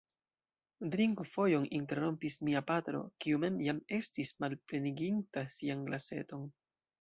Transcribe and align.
Drinku 0.93 1.25
fojon, 1.33 1.67
interrompis 1.79 2.37
mia 2.47 2.63
patro, 2.69 3.01
kiu 3.25 3.43
mem 3.45 3.59
jam 3.67 3.83
estis 3.99 4.33
malpleniginta 4.47 5.45
sian 5.59 5.87
glaseton. 5.91 6.51